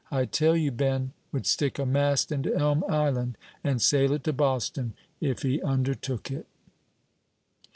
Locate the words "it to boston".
4.13-4.93